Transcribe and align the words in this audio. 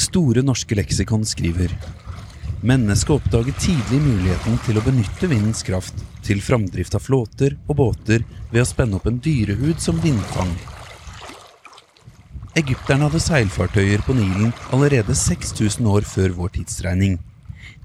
Store 0.00 0.40
norske 0.40 0.76
leksikon 0.78 1.26
skriver 1.28 1.74
Mennesket 2.64 3.12
oppdaget 3.18 3.58
tidlig 3.60 3.98
muligheten 4.00 4.56
til 4.64 4.78
å 4.80 4.84
benytte 4.84 5.28
vindens 5.28 5.60
kraft 5.64 6.00
til 6.24 6.40
framdrift 6.44 6.96
av 6.96 7.04
flåter 7.04 7.56
og 7.66 7.76
båter 7.80 8.24
ved 8.52 8.62
å 8.62 8.68
spenne 8.68 8.96
opp 8.96 9.08
en 9.10 9.18
dyrehud 9.20 9.80
som 9.80 10.00
vindfang. 10.00 10.52
Egypterne 12.56 13.06
hadde 13.06 13.20
seilfartøyer 13.22 14.04
på 14.06 14.16
Nilen 14.16 14.54
allerede 14.72 15.16
6000 15.16 15.88
år 15.92 16.08
før 16.08 16.32
vår 16.38 16.54
tidsregning. 16.56 17.18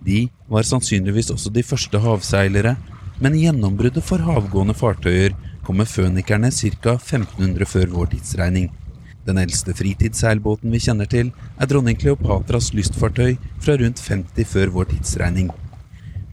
De 0.04 0.26
var 0.52 0.68
sannsynligvis 0.68 1.34
også 1.36 1.52
de 1.52 1.64
første 1.68 2.00
havseilere, 2.00 2.78
men 3.20 3.38
gjennombruddet 3.40 4.04
for 4.04 4.24
havgående 4.24 4.76
fartøyer 4.76 5.36
kom 5.68 5.80
med 5.82 5.92
fønikerne 5.92 6.52
ca. 6.52 6.96
1500 6.96 7.70
før 7.70 7.92
vår 8.00 8.16
tidsregning. 8.16 8.72
Den 9.26 9.40
eldste 9.42 9.74
fritidsseilbåten 9.74 10.74
vi 10.74 10.80
kjenner 10.84 11.10
til, 11.10 11.32
er 11.58 11.70
dronning 11.70 11.98
Kleopatras 11.98 12.70
lystfartøy 12.78 13.40
fra 13.64 13.78
rundt 13.82 14.02
50 14.06 14.46
før 14.52 14.74
vår 14.76 14.92
tidsregning. 14.92 15.50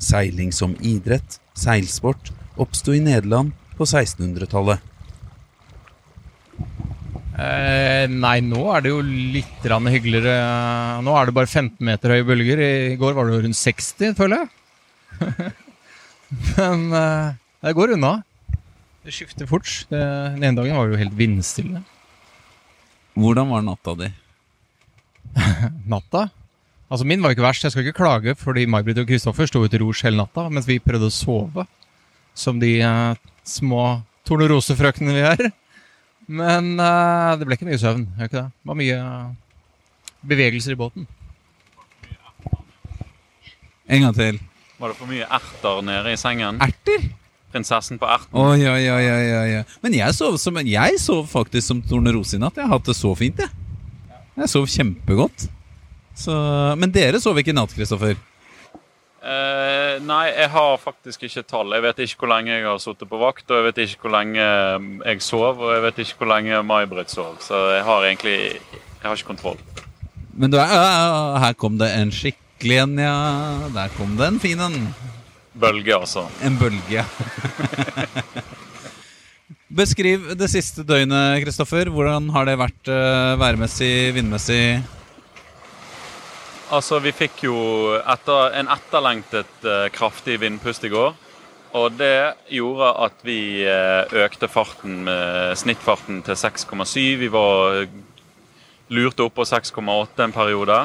Seiling 0.02 0.50
som 0.52 0.74
idrett, 0.84 1.38
seilsport, 1.56 2.33
oppsto 2.60 2.92
i 2.92 3.00
Nederland 3.00 3.55
på 3.78 3.86
1600-tallet. 3.88 4.83
Eh, 7.33 8.05
nei, 8.12 8.34
nå 8.45 8.66
er 8.74 8.84
det 8.84 8.92
jo 8.92 8.98
litt 9.00 9.64
hyggeligere. 9.64 10.34
Nå 11.00 11.14
er 11.16 11.30
det 11.30 11.36
bare 11.38 11.48
15 11.48 11.80
meter 11.80 12.12
høye 12.12 12.27
bølger. 12.28 12.61
I 12.92 12.98
går 13.00 13.16
var 13.16 13.24
det 13.24 13.38
jo 13.38 13.45
rundt 13.47 13.56
60, 13.56 14.12
føler 14.19 14.42
jeg. 14.42 14.52
Men 16.59 16.84
eh, 16.92 17.33
det 17.64 17.74
går 17.78 17.97
unna. 17.97 18.12
Det 19.02 19.16
skifter 19.16 19.48
fort. 19.48 19.70
Den 19.88 20.45
ene 20.45 20.59
dagen 20.61 20.77
var 20.77 20.86
det 20.91 20.98
jo 20.98 21.02
helt 21.06 21.19
vindstille. 21.19 21.80
Hvordan 23.15 23.51
var 23.52 23.65
natta 23.66 23.95
di? 23.98 24.09
Natta? 25.92 26.28
Altså 26.92 27.06
Min 27.09 27.23
var 27.25 27.33
ikke 27.33 27.45
verst. 27.45 27.64
Jeg 27.64 27.73
skal 27.73 27.86
ikke 27.86 28.00
klage, 28.03 28.34
fordi 28.36 28.67
May-Britt 28.69 29.00
og 29.00 29.09
Kristoffer 29.09 29.48
sto 29.48 29.62
ut 29.64 29.73
i 29.73 29.81
rouge 29.81 30.05
hele 30.05 30.20
natta 30.20 30.48
mens 30.53 30.69
vi 30.69 30.81
prøvde 30.83 31.09
å 31.09 31.14
sove. 31.14 31.67
Som 32.36 32.61
de 32.61 32.78
eh, 32.84 33.20
små 33.48 34.03
tornerosefrøknene 34.28 35.17
vi 35.17 35.25
er. 35.28 35.51
Men 36.33 36.75
eh, 36.81 37.33
det 37.41 37.48
ble 37.48 37.59
ikke 37.59 37.69
mye 37.69 37.81
søvn. 37.81 38.06
Det 38.17 38.28
ikke 38.31 38.41
det? 38.41 38.47
Det 38.53 38.70
var 38.73 38.81
mye 38.81 39.01
eh, 39.01 39.58
bevegelser 40.33 40.77
i 40.77 40.81
båten. 40.81 41.08
En 43.92 44.06
gang 44.06 44.17
til. 44.17 44.39
Var 44.81 44.92
det 44.92 44.98
for 44.98 45.11
mye 45.11 45.29
erter 45.29 45.83
nede 45.84 46.12
i 46.14 46.20
sengen? 46.20 46.61
Erter? 46.64 47.11
Prinsessen 47.53 48.00
på 48.00 48.08
erten? 48.08 48.33
Oi, 48.33 48.61
oi, 48.67 48.83
oi, 48.91 49.31
oi. 49.39 49.62
Men 49.84 49.97
jeg 49.98 50.17
sov, 50.17 50.39
som, 50.41 50.58
jeg 50.67 51.00
sov 51.03 51.27
faktisk 51.31 51.69
som 51.69 51.83
tornerose 51.84 52.39
i 52.39 52.42
natt. 52.42 52.56
Jeg 52.58 52.69
har 52.69 52.78
hatt 52.78 52.89
det 52.89 52.97
så 52.98 53.12
fint, 53.19 53.42
jeg. 53.45 53.53
Jeg 54.41 54.48
sov 54.48 54.69
kjempegodt. 54.72 55.48
Så, 56.17 56.34
men 56.80 56.92
dere 56.92 57.20
sov 57.20 57.39
ikke 57.41 57.53
i 57.53 57.56
natt, 57.56 57.73
Kristoffer? 57.77 58.17
Eh, 59.23 60.00
nei, 60.03 60.25
jeg 60.34 60.50
har 60.50 60.80
faktisk 60.83 61.28
ikke 61.28 61.45
tall. 61.47 61.70
Jeg 61.77 61.84
vet 61.84 62.00
ikke 62.03 62.25
hvor 62.25 62.33
lenge 62.33 62.50
jeg 62.56 62.67
har 62.67 62.80
sittet 62.83 63.11
på 63.11 63.20
vakt, 63.20 63.45
og 63.50 63.61
jeg 63.61 63.67
vet 63.69 63.80
ikke 63.84 64.08
hvor 64.08 64.14
lenge 64.17 64.42
jeg 64.42 65.23
sov, 65.23 65.62
og 65.62 65.70
jeg 65.77 65.84
vet 65.84 66.00
ikke 66.03 66.19
hvor 66.25 66.33
lenge 66.33 66.62
May-Britt 66.67 67.12
sov. 67.14 67.36
Så 67.45 67.61
jeg 67.77 67.84
har 67.86 68.08
egentlig 68.08 68.39
Jeg 69.03 69.11
har 69.11 69.19
ikke 69.19 69.33
kontroll. 69.34 69.58
Men 70.33 70.50
du 70.50 70.56
er, 70.56 70.70
ja, 70.70 71.39
her 71.42 71.55
kom 71.58 71.75
det 71.78 71.91
en 71.92 72.12
skikkelig 72.14 72.77
en, 72.84 72.98
ja. 73.03 73.17
Der 73.75 73.91
kom 73.98 74.14
det 74.19 74.28
en 74.30 74.39
fin 74.41 74.61
en. 74.62 74.78
Bølge, 75.53 75.95
altså. 75.97 76.27
En 76.45 76.56
bølge. 76.61 77.05
Beskriv 79.72 80.33
det 80.36 80.48
siste 80.53 80.84
døgnet, 80.84 81.41
Kristoffer. 81.45 81.89
Hvordan 81.92 82.28
har 82.34 82.48
det 82.48 82.58
vært 82.61 82.91
uh, 82.92 83.39
værmessig, 83.41 84.12
vindmessig? 84.17 84.83
Altså, 86.73 87.00
vi 87.05 87.12
fikk 87.12 87.45
jo 87.47 87.56
etter, 88.00 88.55
en 88.56 88.70
etterlengtet 88.73 89.67
eh, 89.68 89.90
kraftig 89.92 90.39
vindpust 90.40 90.86
i 90.89 90.90
går. 90.92 91.11
Og 91.77 91.98
det 91.98 92.33
gjorde 92.48 92.89
at 93.05 93.20
vi 93.29 93.64
eh, 93.69 94.14
økte 94.24 94.48
farten 94.48 95.02
med 95.05 95.52
snittfarten 95.61 96.23
til 96.24 96.39
6,7. 96.40 96.96
Vi 97.20 97.29
var 97.33 97.84
lurte 98.92 99.27
opp 99.27 99.36
på 99.36 99.45
6,8 99.48 100.24
en 100.24 100.33
periode. 100.33 100.79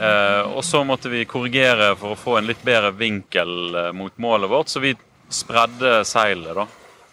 Eh, 0.00 0.40
og 0.40 0.64
så 0.64 0.80
måtte 0.84 1.10
vi 1.12 1.26
korrigere 1.28 1.92
for 2.00 2.14
å 2.14 2.18
få 2.18 2.38
en 2.38 2.46
litt 2.48 2.62
bedre 2.64 2.94
vinkel 2.96 3.74
eh, 3.76 3.90
mot 3.92 4.14
målet 4.16 4.48
vårt, 4.48 4.70
så 4.72 4.80
vi 4.80 4.94
spredde 5.28 6.00
seilet, 6.08 6.56
da. 6.56 6.64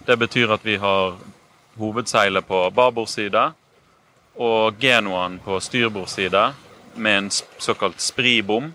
Det 0.07 0.15
betyr 0.15 0.53
at 0.55 0.63
vi 0.63 0.77
har 0.79 1.17
hovedseilet 1.77 2.47
på 2.47 2.61
babord 2.71 3.09
side 3.11 3.43
og 4.39 4.79
genoaen 4.79 5.35
på 5.43 5.59
styrbord 5.59 6.07
side 6.07 6.45
med 6.95 7.17
en 7.17 7.29
såkalt 7.59 7.99
spribom. 7.99 8.71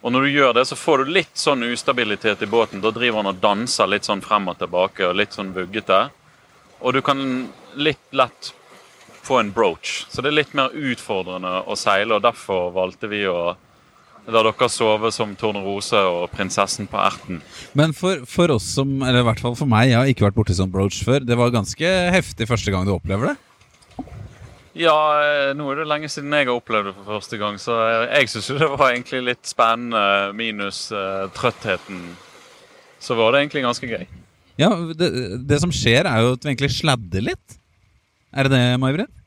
Og 0.00 0.12
når 0.12 0.26
du 0.26 0.36
gjør 0.36 0.54
det, 0.58 0.66
så 0.68 0.76
får 0.76 0.98
du 0.98 1.14
litt 1.16 1.40
sånn 1.40 1.64
ustabilitet 1.64 2.42
i 2.44 2.50
båten. 2.50 2.84
Da 2.84 2.92
driver 2.92 3.22
han 3.22 3.32
og 3.32 3.40
danser 3.40 3.88
litt 3.88 4.04
sånn 4.04 4.20
frem 4.24 4.52
og 4.52 4.60
tilbake 4.60 5.08
og 5.08 5.16
litt 5.16 5.32
sånn 5.36 5.54
vuggete. 5.56 6.02
Og 6.80 6.92
du 6.92 7.00
kan 7.04 7.22
litt 7.80 8.04
lett 8.12 8.52
få 9.30 9.40
en 9.40 9.52
broach. 9.54 10.04
Så 10.10 10.22
det 10.22 10.32
er 10.32 10.40
litt 10.40 10.54
mer 10.58 10.74
utfordrende 10.74 11.60
å 11.62 11.76
seile, 11.78 12.16
og 12.16 12.24
derfor 12.26 12.72
valgte 12.74 13.10
vi 13.10 13.22
å 13.30 13.54
la 14.30 14.42
dere 14.44 14.68
sove 14.70 15.10
som 15.14 15.32
Tornerose 15.38 16.00
og 16.06 16.30
prinsessen 16.34 16.88
på 16.90 16.98
erten. 17.00 17.40
Men 17.78 17.94
for, 17.96 18.24
for 18.28 18.52
oss 18.54 18.66
som, 18.76 18.98
eller 19.02 19.22
i 19.22 19.28
hvert 19.30 19.42
fall 19.42 19.56
for 19.58 19.70
meg, 19.70 19.90
jeg 19.90 19.98
har 19.98 20.10
ikke 20.10 20.26
vært 20.28 20.38
borti 20.38 20.56
sånn 20.56 20.72
broach 20.72 21.00
før. 21.06 21.24
Det 21.26 21.38
var 21.38 21.54
ganske 21.54 21.94
heftig 22.14 22.48
første 22.50 22.74
gang 22.74 22.86
du 22.88 22.94
opplever 22.94 23.32
det. 23.32 23.36
Ja, 24.80 24.94
eh, 25.18 25.50
nå 25.58 25.66
er 25.72 25.80
det 25.80 25.88
lenge 25.90 26.08
siden 26.12 26.32
jeg 26.36 26.46
har 26.46 26.54
opplevd 26.54 26.90
det 26.90 26.96
for 27.00 27.16
første 27.16 27.38
gang, 27.40 27.58
så 27.58 27.74
jeg, 27.80 28.10
jeg 28.12 28.32
syns 28.34 28.50
det 28.60 28.68
var 28.70 28.92
egentlig 28.92 29.22
litt 29.26 29.48
spennende, 29.50 30.02
minus 30.38 30.86
uh, 30.94 31.26
trøttheten. 31.34 32.04
Så 33.02 33.16
var 33.18 33.34
det 33.34 33.42
egentlig 33.42 33.64
ganske 33.66 33.90
gøy. 33.90 34.04
Ja, 34.60 34.70
det, 34.94 35.08
det 35.48 35.58
som 35.62 35.72
skjer, 35.74 36.06
er 36.06 36.22
jo 36.22 36.36
at 36.36 36.44
vi 36.44 36.52
egentlig 36.52 36.70
sladder 36.76 37.26
litt. 37.32 37.56
Er 38.30 38.46
det 38.46 38.54
det, 38.54 38.78
May-Britt? 38.78 39.19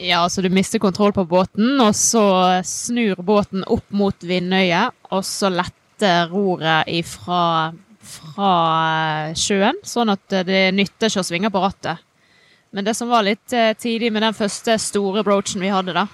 Ja, 0.00 0.28
så 0.28 0.40
du 0.40 0.48
mister 0.48 0.80
kontroll 0.80 1.12
på 1.12 1.24
båten, 1.28 1.76
og 1.80 1.94
så 1.96 2.24
snur 2.64 3.20
båten 3.22 3.64
opp 3.68 3.90
mot 3.92 4.24
vindøyet, 4.24 4.94
og 5.12 5.24
så 5.26 5.50
letter 5.52 6.30
roret 6.32 6.88
ifra 6.88 7.72
fra 8.12 8.54
sjøen, 9.38 9.78
sånn 9.86 10.12
at 10.12 10.34
det 10.46 10.64
nytter 10.74 11.10
ikke 11.10 11.22
å 11.22 11.26
svinge 11.26 11.50
på 11.52 11.62
rattet. 11.62 12.02
Men 12.72 12.86
det 12.86 12.96
som 12.96 13.10
var 13.12 13.24
litt 13.26 13.52
eh, 13.54 13.74
tidlig 13.78 14.10
med 14.12 14.24
den 14.24 14.36
første 14.36 14.78
store 14.80 15.22
broachen 15.26 15.62
vi 15.62 15.70
hadde, 15.72 15.94
da, 15.96 16.06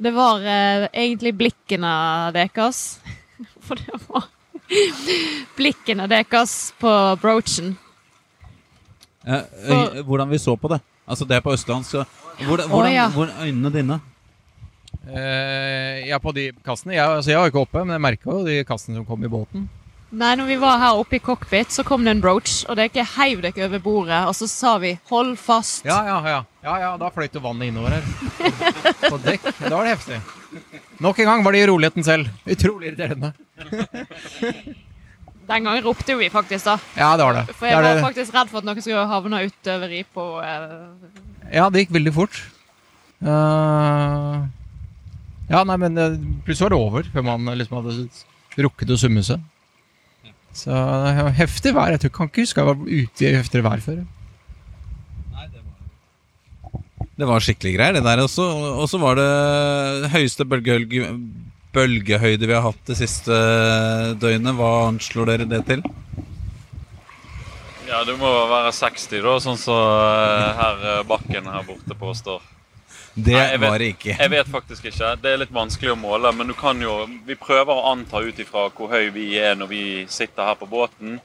det 0.00 0.14
var 0.16 0.42
eh, 0.42 0.86
egentlig 0.90 1.34
blikkene 1.38 1.92
deres. 2.34 2.98
For 3.66 3.78
det 3.78 4.00
var 4.08 4.30
blikkene 5.58 6.08
deres 6.10 6.72
på 6.80 6.92
broachen. 7.20 7.74
Eh, 9.24 9.44
eh, 9.68 10.00
hvordan 10.02 10.32
vi 10.32 10.40
så 10.40 10.56
på 10.56 10.72
det. 10.72 10.80
Altså, 11.04 11.24
det 11.28 11.36
er 11.36 11.44
på 11.44 11.52
Østland, 11.52 11.84
Hvordan, 11.84 12.68
Hvordan, 12.68 12.90
oh, 12.90 12.92
ja. 12.92 13.08
hvordan 13.10 13.34
øynene 13.46 13.70
dine? 13.72 14.00
Eh, 15.06 16.08
ja, 16.08 16.18
på 16.18 16.32
de 16.32 16.50
kassene. 16.64 16.94
Jeg, 16.94 17.06
altså, 17.06 17.30
jeg 17.30 17.38
var 17.38 17.50
ikke 17.50 17.62
oppe, 17.62 17.84
men 17.84 17.94
jeg 17.94 18.02
merka 18.02 18.30
jo 18.30 18.44
de 18.46 18.64
kassene 18.66 18.98
som 18.98 19.06
kom 19.06 19.24
i 19.24 19.30
båten. 19.30 19.68
Nei, 20.14 20.34
når 20.38 20.46
vi 20.46 20.56
var 20.62 20.78
her 20.78 20.98
oppe 20.98 21.18
i 21.18 21.22
cockpit, 21.22 21.72
så 21.74 21.82
kom 21.86 22.04
det 22.06 22.12
en 22.14 22.22
broach, 22.22 22.62
og 22.70 22.78
dere 22.78 23.04
heiv 23.16 23.42
dere 23.42 23.66
over 23.66 23.82
bordet, 23.82 24.20
og 24.28 24.34
så 24.38 24.46
sa 24.46 24.76
vi 24.78 24.94
'hold 25.10 25.36
fast'. 25.36 25.84
Ja, 25.84 26.04
ja, 26.06 26.18
ja. 26.28 26.42
ja, 26.62 26.76
ja 26.78 26.96
da 26.96 27.10
fløyt 27.10 27.34
jo 27.34 27.40
vannet 27.42 27.68
innover 27.68 27.98
her. 27.98 28.04
På 29.10 29.18
dekk. 29.18 29.50
Da 29.58 29.74
var 29.74 29.84
det 29.84 29.96
heftig. 29.96 30.20
Nok 31.00 31.18
en 31.18 31.24
gang 31.26 31.44
var 31.44 31.52
det 31.52 31.64
i 31.64 31.66
roligheten 31.66 32.04
selv. 32.04 32.28
Utrolig 32.46 32.92
irriterende. 32.92 33.32
Den 35.44 35.66
gangen 35.68 35.84
ropte 35.84 36.14
jo 36.14 36.20
vi 36.20 36.30
faktisk, 36.32 36.64
da. 36.64 36.78
Ja, 36.96 37.12
det 37.20 37.26
var 37.26 37.36
det. 37.36 37.44
For 37.52 37.66
det, 37.66 37.70
jeg 37.72 37.78
er 37.78 37.84
var 37.84 37.98
det. 37.98 38.04
faktisk 38.06 38.36
redd 38.36 38.52
for 38.52 38.62
at 38.62 38.68
noen 38.68 38.84
skulle 38.84 39.06
havne 39.10 39.40
utover 39.44 39.92
i 39.92 40.02
på 40.16 40.26
eh, 40.40 40.76
Ja, 41.52 41.66
det 41.68 41.84
gikk 41.84 41.96
veldig 41.98 42.14
fort. 42.16 42.38
Uh... 43.24 44.44
ja, 45.50 45.62
nei, 45.68 45.76
men 45.80 46.00
eh, 46.00 46.16
plutselig 46.46 46.66
var 46.66 46.74
det 46.74 46.80
over 46.80 47.10
før 47.12 47.26
man 47.28 47.52
liksom 47.60 47.78
hadde 47.80 48.64
rukket 48.64 48.94
å 48.94 49.00
summe 49.00 49.24
seg. 49.26 49.42
Så 50.54 50.70
det 50.70 51.32
heftig 51.40 51.74
vær. 51.74 51.92
Jeg 51.94 52.04
tror, 52.04 52.14
kan 52.14 52.30
ikke 52.30 52.44
huske 52.44 52.62
jeg 52.62 52.68
var 52.70 52.84
ute 52.84 53.26
i 53.26 53.34
heftigere 53.34 53.68
vær 53.68 53.84
før. 53.84 54.04
Det 57.14 57.26
var 57.30 57.44
skikkelig 57.46 57.76
greier, 57.76 57.94
det 57.94 58.04
der. 58.06 58.22
også. 58.24 58.42
og 58.74 58.88
så 58.90 58.98
var 58.98 59.18
det 59.20 60.10
høyeste 60.14 60.46
bølgehølge, 60.50 61.12
bølgehøyde 61.74 62.46
vi 62.48 62.54
har 62.56 62.64
hatt 62.68 62.80
det 62.88 62.96
siste 63.00 63.36
døgnet. 64.22 64.54
Hva 64.58 64.70
anslår 64.88 65.32
dere 65.32 65.46
det 65.50 65.62
til? 65.68 65.82
Ja, 67.88 68.00
det 68.08 68.16
må 68.18 68.30
være 68.48 68.72
60, 68.72 69.20
da, 69.22 69.34
sånn 69.44 69.58
som 69.60 69.76
så 69.76 69.78
her 70.58 71.02
Bakken 71.06 71.46
her 71.52 71.66
borte 71.68 71.96
påstår. 72.00 72.40
Det 73.14 73.34
Nei, 73.36 73.56
vet- 73.58 73.60
var 73.70 73.78
det 73.78 73.88
ikke. 73.92 74.16
Jeg 74.18 74.30
vet 74.32 74.48
faktisk 74.50 74.88
ikke. 74.90 75.12
Det 75.22 75.30
er 75.30 75.36
litt 75.44 75.52
vanskelig 75.54 75.92
å 75.92 75.98
måle, 76.00 76.32
men 76.34 76.48
du 76.50 76.54
kan 76.58 76.80
jo 76.82 77.04
Vi 77.28 77.36
prøver 77.38 77.70
å 77.70 77.92
anta 77.92 78.18
ut 78.24 78.38
ifra 78.42 78.64
hvor 78.74 78.90
høy 78.90 79.10
vi 79.14 79.36
er 79.38 79.54
når 79.54 79.68
vi 79.70 79.82
sitter 80.10 80.48
her 80.48 80.56
på 80.58 80.66
båten. 80.66 81.20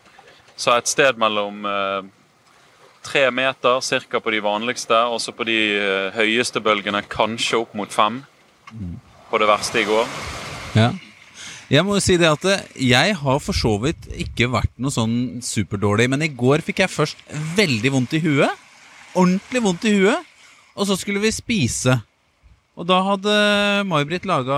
Så 0.59 0.75
et 0.77 0.87
sted 0.91 1.17
mellom 1.17 1.65
eh, 1.65 2.01
tre 3.01 3.29
meter 3.31 3.79
ca. 4.11 4.19
på 4.19 4.31
de 4.31 4.39
vanligste, 4.43 4.99
og 5.09 5.17
så 5.23 5.31
på 5.33 5.45
de 5.47 5.57
eh, 5.79 6.11
høyeste 6.13 6.59
bølgene 6.61 7.01
kanskje 7.09 7.57
opp 7.63 7.73
mot 7.73 7.89
fem. 7.89 8.25
på 9.31 9.37
det 9.39 9.47
verste 9.47 9.79
i 9.81 9.85
går. 9.85 10.05
Ja. 10.77 10.91
Jeg 11.69 11.85
må 11.85 11.95
jo 11.97 12.01
si 12.01 12.15
det 12.17 12.29
at 12.29 12.45
eh, 12.49 12.65
jeg 12.89 13.13
har 13.19 13.41
for 13.45 13.53
så 13.53 13.75
vidt 13.83 14.07
ikke 14.17 14.49
vært 14.49 14.71
noe 14.81 14.93
sånn 14.93 15.37
superdårlig, 15.45 16.07
men 16.09 16.25
i 16.25 16.31
går 16.33 16.63
fikk 16.65 16.81
jeg 16.81 16.93
først 16.93 17.21
veldig 17.57 17.91
vondt 17.93 18.15
i 18.17 18.23
huet. 18.23 18.65
Ordentlig 19.13 19.61
vondt 19.65 19.85
i 19.85 19.93
huet. 19.99 20.25
Og 20.79 20.87
så 20.89 20.97
skulle 20.97 21.21
vi 21.21 21.31
spise. 21.33 21.99
Og 22.79 22.87
da 22.89 23.01
hadde 23.03 23.35
May-Britt 23.89 24.25
laga 24.29 24.57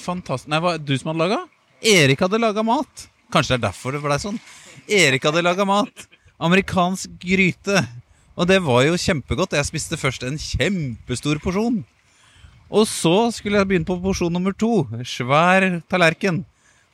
fantastisk 0.00 0.50
Nei, 0.50 0.58
hva 0.60 0.74
du 0.76 0.92
som 0.98 1.12
hadde 1.12 1.22
laga? 1.22 1.40
Erik 1.80 2.20
hadde 2.24 2.40
laga 2.42 2.64
mat. 2.66 3.06
Kanskje 3.32 3.54
det 3.54 3.60
er 3.60 3.66
derfor 3.68 3.94
det 3.94 4.02
blei 4.04 4.18
sånn. 4.20 4.40
Erik 4.90 5.24
hadde 5.28 5.44
laga 5.46 5.64
mat. 5.68 6.08
Amerikansk 6.42 7.14
gryte. 7.22 7.84
Og 8.36 8.48
det 8.50 8.58
var 8.64 8.82
jo 8.84 8.98
kjempegodt. 9.00 9.56
Jeg 9.56 9.68
spiste 9.68 10.00
først 10.00 10.26
en 10.26 10.40
kjempestor 10.40 11.40
porsjon. 11.44 11.82
Og 12.70 12.86
så 12.86 13.30
skulle 13.34 13.58
jeg 13.58 13.66
begynne 13.66 13.88
på 13.88 13.98
porsjon 13.98 14.32
nummer 14.32 14.54
to. 14.54 14.84
Svær 15.06 15.80
tallerken. 15.90 16.44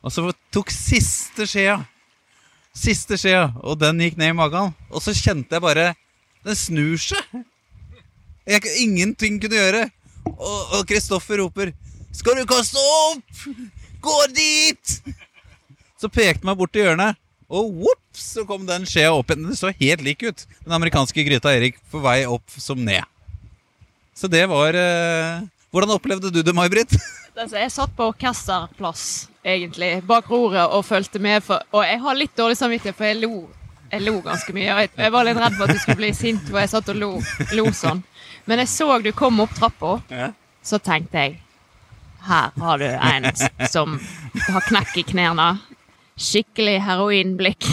Og 0.00 0.12
så 0.12 0.24
tok 0.54 0.72
siste 0.72 1.44
skjea. 1.48 1.76
Siste 2.76 3.18
skjea, 3.20 3.50
og 3.64 3.78
den 3.80 4.00
gikk 4.04 4.16
ned 4.20 4.32
i 4.32 4.36
magen. 4.36 4.72
Og 4.88 5.04
så 5.04 5.14
kjente 5.16 5.56
jeg 5.56 5.64
bare 5.64 5.92
Den 6.46 6.54
snur 6.54 7.00
seg. 7.00 7.44
Jeg, 8.46 8.62
ingenting 8.78 9.40
kunne 9.42 9.58
gjøre. 9.58 9.86
Og 10.26 10.82
Kristoffer 10.86 11.40
roper 11.42 11.72
'Skal 12.12 12.36
du 12.38 12.46
kaste 12.46 12.78
opp? 12.78 13.40
Gå 14.00 14.16
dit!' 14.32 15.02
Så 16.00 16.08
pekte 16.08 16.40
han 16.44 16.52
meg 16.52 16.58
bort 16.58 16.72
til 16.72 16.86
hjørnet, 16.86 17.16
og 17.48 17.72
whoops, 17.72 18.22
så 18.36 18.44
kom 18.46 18.66
den 18.66 18.86
skjea 18.86 19.12
opp 19.12 19.30
igjen. 19.30 19.48
Det 19.48 19.58
så 19.58 19.72
helt 19.74 20.02
lik 20.04 20.22
ut. 20.22 20.46
Den 20.64 20.72
amerikanske 20.72 21.24
gryta 21.24 21.52
Erik 21.56 21.78
på 21.90 22.00
vei 22.04 22.24
opp 22.24 22.44
som 22.50 22.78
ned. 22.78 23.04
Så 24.16 24.28
det 24.28 24.46
var 24.48 24.74
eh, 24.74 25.44
Hvordan 25.76 25.92
opplevde 25.92 26.30
du 26.32 26.40
det, 26.42 26.54
May-Britt? 26.56 26.96
Altså, 27.36 27.58
jeg 27.60 27.68
satt 27.74 27.90
på 27.92 28.06
orkesterplass, 28.08 29.00
egentlig, 29.44 29.98
bak 30.08 30.30
roret 30.32 30.72
og 30.72 30.86
fulgte 30.88 31.20
med. 31.20 31.42
For, 31.44 31.60
og 31.76 31.82
jeg 31.84 31.98
har 32.00 32.16
litt 32.16 32.32
dårlig 32.38 32.56
samvittighet, 32.56 32.96
for 32.96 33.04
jeg 33.10 33.18
lo, 33.20 33.42
jeg 33.92 34.06
lo 34.06 34.14
ganske 34.24 34.54
mye. 34.56 34.70
Jeg, 34.70 34.88
jeg 34.96 35.12
var 35.12 35.26
litt 35.28 35.36
redd 35.42 35.58
for 35.58 35.66
at 35.68 35.76
du 35.76 35.82
skulle 35.82 35.98
bli 36.00 36.08
sint, 36.16 36.46
for 36.48 36.62
jeg 36.62 36.70
satt 36.72 36.88
og 36.94 36.96
lo, 36.96 37.10
lo 37.58 37.66
sånn. 37.76 38.00
Men 38.48 38.62
jeg 38.64 38.70
så 38.72 38.86
du 39.04 39.10
kom 39.12 39.42
opp 39.44 39.52
trappa, 39.58 39.98
Ja. 40.08 40.30
så 40.64 40.80
tenkte 40.80 41.26
jeg 41.26 41.36
Her 42.24 42.56
har 42.56 42.80
du 42.80 42.86
en 42.88 43.28
som 43.68 43.98
har 44.48 44.64
knekk 44.70 44.96
i 44.96 45.04
knærne. 45.12 45.50
Skikkelig 46.16 46.78
heroinblikk. 46.88 47.68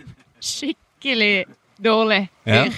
Skikkelig 0.54 1.44
dårlig 1.82 2.28
Ja. 2.46 2.68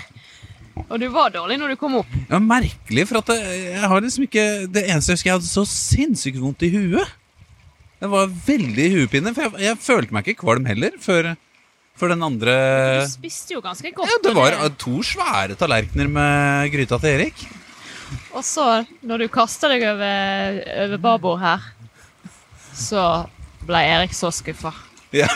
Og 0.89 1.01
du 1.03 1.07
var 1.13 1.33
dårlig 1.35 1.59
når 1.61 1.75
du 1.75 1.77
kom 1.81 1.99
opp. 2.01 2.11
Var 2.31 2.43
merkelig, 2.45 3.05
for 3.11 3.21
at 3.21 3.33
jeg, 3.35 3.61
jeg 3.75 3.91
har 3.93 4.03
liksom 4.05 4.27
ikke 4.27 4.45
Det 4.73 4.83
eneste 4.87 5.13
jeg 5.13 5.19
husker, 5.21 5.31
jeg 5.31 5.39
hadde 5.39 5.51
så 5.51 5.65
sinnssykt 5.69 6.41
vondt 6.43 6.65
i 6.67 6.73
huet. 6.75 7.17
Det 8.01 8.09
var 8.09 8.31
veldig 8.47 8.87
hodepine, 8.95 9.35
for 9.37 9.45
jeg, 9.45 9.65
jeg 9.67 9.81
følte 9.85 10.17
meg 10.17 10.29
ikke 10.29 10.41
kvalm 10.47 10.65
heller 10.71 10.95
før, 11.05 11.35
før 12.01 12.15
den 12.15 12.25
andre 12.25 12.55
Du 13.03 13.11
spiste 13.13 13.57
jo 13.59 13.61
ganske 13.65 13.93
godt. 13.93 14.09
Ja, 14.09 14.21
det 14.25 14.33
var 14.39 14.57
det. 14.57 14.71
to 14.81 15.03
svære 15.05 15.59
tallerkener 15.61 16.09
med 16.09 16.71
gryta 16.73 16.97
til 17.03 17.19
Erik. 17.19 17.43
Og 18.35 18.43
så, 18.47 18.85
når 19.07 19.23
du 19.27 19.29
kasta 19.31 19.69
deg 19.71 19.85
over, 19.87 20.63
over 20.87 21.03
babord 21.03 21.43
her, 21.45 21.67
så 22.75 23.05
ble 23.69 23.83
Erik 23.93 24.17
så 24.17 24.33
skuffa. 24.35 24.73
Ja. 25.13 25.27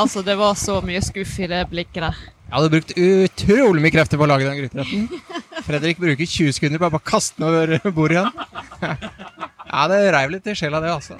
Altså, 0.00 0.22
det 0.24 0.34
var 0.40 0.56
så 0.58 0.80
mye 0.84 1.00
skuff 1.04 1.36
i 1.44 1.48
det 1.50 1.62
blikket 1.70 2.02
der. 2.08 2.18
Jeg 2.46 2.54
hadde 2.54 2.70
brukt 2.70 2.92
utrolig 2.94 3.82
mye 3.82 3.90
krefter 3.90 4.20
på 4.20 4.26
å 4.26 4.30
lage 4.30 4.46
den 4.46 4.60
gryteretten. 4.60 5.08
Fredrik 5.66 5.98
bruker 5.98 6.28
20 6.30 6.54
sekunder 6.54 6.78
på 6.78 6.86
å 6.86 6.92
bare 6.94 7.08
kaste 7.10 7.42
den 7.42 7.48
over 7.50 7.90
bordet 7.96 8.20
igjen. 8.20 8.30
Ja, 9.66 9.86
det 9.90 9.98
reiv 10.14 10.30
litt 10.30 10.46
i 10.46 10.54
sjela, 10.54 10.78
det, 10.80 10.92
altså. 10.94 11.18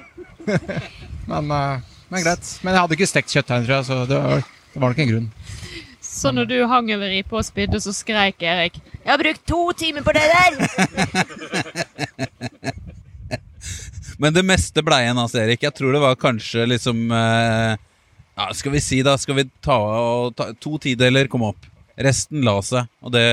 Men, 1.27 1.51
eh, 1.51 1.81
men 2.07 2.23
greit. 2.23 2.53
Men 2.63 2.71
jeg 2.71 2.79
hadde 2.79 2.95
ikke 2.95 3.09
stekt 3.11 3.33
kjøttdeig, 3.35 3.65
tror 3.65 3.75
jeg, 3.75 3.85
så 3.89 3.97
det 4.07 4.21
var, 4.23 4.45
det 4.71 4.79
var 4.79 4.93
nok 4.93 5.01
en 5.03 5.11
grunn. 5.11 5.27
Så 6.07 6.31
når 6.31 6.47
du 6.49 6.55
hang 6.71 6.87
over 6.95 7.11
ripa 7.11 7.35
og 7.41 7.45
spydde, 7.45 7.81
så 7.83 7.91
skreik 7.93 8.41
Erik 8.41 8.79
'Jeg 8.79 9.11
har 9.11 9.19
brukt 9.19 9.43
to 9.45 9.71
timer 9.75 10.01
på 10.07 10.15
det 10.15 10.23
der!' 10.31 10.55
Men 14.17 14.33
det 14.33 14.45
meste 14.47 14.81
blei 14.81 15.03
igjen, 15.03 15.19
altså, 15.19 15.43
Erik. 15.43 15.61
Jeg 15.61 15.75
tror 15.75 15.91
det 15.93 16.01
var 16.01 16.15
kanskje 16.15 16.65
liksom 16.71 17.11
eh, 17.11 17.77
Ja, 18.37 18.51
skal 18.53 18.75
vi 18.75 18.81
si, 18.85 19.01
da. 19.05 19.15
Skal 19.17 19.39
vi 19.39 19.47
ta, 19.65 19.77
ta 20.37 20.51
To 20.61 20.77
tideler 20.81 21.29
kom 21.31 21.47
opp. 21.47 21.65
Resten 21.97 22.43
la 22.45 22.59
seg, 22.61 22.85
og 23.01 23.13
det 23.15 23.25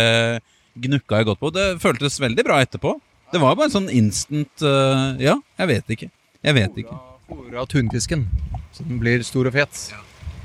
gnukka 0.80 1.20
jeg 1.20 1.28
godt 1.28 1.42
på. 1.42 1.50
Det 1.52 1.66
føltes 1.82 2.16
veldig 2.22 2.44
bra 2.46 2.62
etterpå. 2.64 2.94
Det 3.34 3.40
var 3.42 3.58
bare 3.58 3.68
en 3.68 3.74
sånn 3.74 3.90
instant 3.92 4.64
uh, 4.64 5.12
Ja, 5.20 5.36
jeg 5.60 5.70
vet 5.70 5.92
ikke. 5.96 6.08
Jeg 6.44 6.56
vet 6.56 6.80
ikke. 6.80 6.96
Fôre 7.28 7.60
av 7.60 7.68
tunfisken, 7.72 8.24
så 8.72 8.86
den 8.86 9.00
blir 9.02 9.24
stor 9.26 9.48
og 9.48 9.56
fet. 9.56 9.82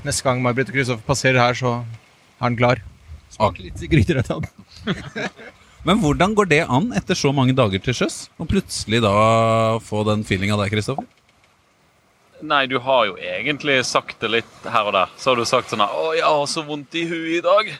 Neste 0.04 0.24
gang 0.24 0.40
May-Britt 0.44 0.72
og 0.72 0.76
Kristoffer 0.76 1.08
passerer 1.08 1.40
her, 1.40 1.56
så 1.56 1.72
er 1.80 2.44
den 2.48 2.58
klar. 2.60 2.82
Smak 3.32 3.60
litt 3.62 3.80
gryterett 3.92 4.30
av 4.32 4.44
den. 4.44 4.92
Men 5.88 6.00
hvordan 6.02 6.34
går 6.36 6.48
det 6.50 6.60
an 6.68 6.90
etter 6.96 7.16
så 7.16 7.32
mange 7.36 7.56
dager 7.56 7.80
til 7.84 7.96
sjøs? 7.96 8.26
Og 8.40 8.48
plutselig 8.50 9.00
da 9.04 9.12
få 9.84 10.02
den 10.08 10.24
feelinga 10.28 10.58
der, 10.60 10.72
Kristoffer? 10.72 11.08
Nei, 12.42 12.66
du 12.66 12.78
har 12.78 13.06
jo 13.06 13.16
egentlig 13.16 13.84
sagt 13.84 14.20
det 14.20 14.30
litt 14.30 14.64
her 14.64 14.88
og 14.88 14.92
der. 14.96 15.10
Så 15.20 15.30
har 15.30 15.36
du 15.36 15.44
sagt 15.44 15.70
sånn 15.70 15.80
her, 15.84 15.88
'Å, 15.92 16.14
jeg 16.16 16.24
har 16.24 16.46
så 16.46 16.62
vondt 16.66 16.94
i 16.94 17.04
huet 17.06 17.38
i 17.38 17.40
dag'. 17.44 17.78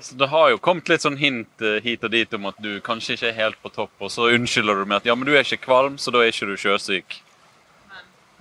Så 0.00 0.16
det 0.18 0.28
har 0.28 0.50
jo 0.50 0.58
kommet 0.58 0.88
litt 0.88 1.00
sånn 1.02 1.16
hint 1.16 1.62
eh, 1.62 1.80
hit 1.80 2.04
og 2.04 2.10
dit 2.10 2.34
om 2.34 2.46
at 2.46 2.54
du 2.60 2.80
kanskje 2.80 3.14
ikke 3.16 3.28
er 3.28 3.32
helt 3.44 3.62
på 3.62 3.72
topp, 3.72 3.90
og 4.00 4.10
så 4.10 4.28
unnskylder 4.34 4.74
du 4.74 4.84
med 4.84 4.96
at 4.96 5.04
'ja, 5.06 5.14
men 5.14 5.24
du 5.26 5.32
er 5.34 5.40
ikke 5.44 5.64
kvalm, 5.64 5.96
så 5.98 6.10
da 6.12 6.18
er 6.18 6.28
ikke 6.32 6.46
du 6.46 6.56
sjøsyk'. 6.56 7.20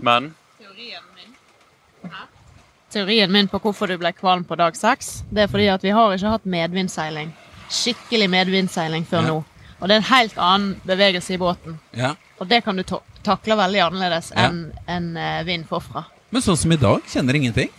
Men 0.02 0.36
Teorien 0.60 1.04
min 1.16 2.12
Teorien 2.92 3.32
min 3.32 3.48
på 3.48 3.60
hvorfor 3.60 3.88
du 3.88 3.98
ble 3.98 4.12
kvalm 4.14 4.44
på 4.48 4.56
dag 4.58 4.76
seks, 4.76 5.24
det 5.34 5.44
er 5.44 5.48
fordi 5.48 5.68
at 5.72 5.82
vi 5.84 5.90
har 5.96 6.14
ikke 6.16 6.30
hatt 6.32 6.46
medvindseiling. 6.46 7.34
Skikkelig 7.70 8.30
medvindseiling 8.30 9.06
før 9.06 9.22
Ja. 9.22 9.28
nå. 9.28 9.46
Og 9.82 9.88
det 9.90 9.92
er 9.96 9.98
en 9.98 10.16
helt 10.16 10.38
annen 10.38 10.82
bevegelse 10.86 11.34
i 11.34 11.38
båten. 11.38 11.80
Ja. 11.94 12.16
Og 12.40 12.48
det 12.48 12.64
kan 12.64 12.76
du 12.76 12.84
ta 12.84 13.00
takle 13.26 13.58
veldig 13.60 13.82
annerledes 13.90 14.32
Ja. 14.36 14.48
enn 14.50 14.72
en, 14.88 15.10
eh, 15.18 15.44
vind 15.48 15.68
forfra. 15.70 16.06
Men 16.32 16.42
sånn 16.42 16.58
som 16.58 16.72
i 16.72 16.80
dag, 16.80 17.02
kjenner 17.10 17.36
ingenting. 17.38 17.70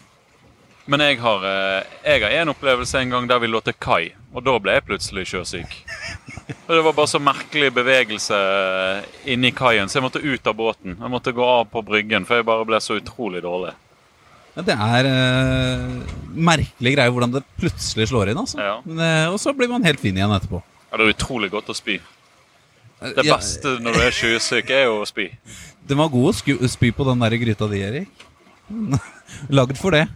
Men 0.87 1.00
jeg 1.02 1.19
har, 1.19 1.43
eh, 1.44 1.84
jeg 2.04 2.22
har 2.22 2.31
en 2.43 2.52
opplevelse 2.54 3.00
en 3.00 3.10
gang 3.10 3.26
der 3.26 3.40
vi 3.43 3.48
lå 3.50 3.60
til 3.64 3.75
kai, 3.75 4.12
og 4.32 4.44
da 4.46 4.58
ble 4.62 4.76
jeg 4.76 4.84
plutselig 4.87 5.25
sjøsyk. 5.26 5.72
Og 6.69 6.75
Det 6.76 6.84
var 6.84 6.93
bare 6.93 7.10
så 7.10 7.19
merkelig 7.19 7.72
bevegelse 7.75 8.36
inni 9.26 9.50
kaien, 9.53 9.88
så 9.91 9.98
jeg 9.98 10.05
måtte 10.06 10.22
ut 10.22 10.46
av 10.46 10.55
båten. 10.55 10.94
Jeg 10.94 11.10
måtte 11.10 11.34
gå 11.34 11.43
av 11.43 11.67
på 11.72 11.82
bryggen, 11.84 12.24
for 12.26 12.36
jeg 12.38 12.46
bare 12.46 12.65
ble 12.69 12.79
så 12.82 13.00
utrolig 13.00 13.43
dårlig. 13.43 13.74
Ja, 14.56 14.62
det 14.62 14.76
er 14.79 15.05
uh, 15.10 16.03
merkelig 16.32 16.94
greie 16.94 17.12
hvordan 17.12 17.34
det 17.34 17.43
plutselig 17.60 18.06
slår 18.08 18.31
inn. 18.31 18.38
altså. 18.41 18.56
Ja. 18.62 18.79
Men, 18.86 19.03
uh, 19.03 19.32
og 19.34 19.41
så 19.43 19.53
blir 19.56 19.69
man 19.69 19.84
helt 19.84 20.00
fin 20.00 20.17
igjen 20.17 20.32
etterpå. 20.32 20.62
Ja, 20.91 20.96
det 20.96 21.05
er 21.08 21.12
utrolig 21.12 21.50
godt 21.53 21.69
å 21.69 21.76
spy. 21.76 21.98
Det 23.00 23.26
Ja, 23.26 23.36
beste 23.36 23.76
når 23.84 23.93
du 23.93 24.00
er 24.06 24.15
sjøsyk, 24.15 24.70
er 24.72 24.86
jo 24.88 25.03
å 25.03 25.08
spy. 25.08 25.29
Den 25.86 26.00
var 26.00 26.08
god 26.12 26.31
å 26.31 26.34
sku, 26.36 26.55
spy 26.72 26.91
på 26.96 27.05
den 27.08 27.20
der 27.22 27.36
gryta 27.38 27.69
di, 27.70 27.82
Erik. 27.84 28.24
Lagd 29.56 29.76
for 29.79 29.94
det. 29.94 30.06